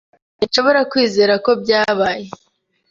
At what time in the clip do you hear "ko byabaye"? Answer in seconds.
1.45-2.27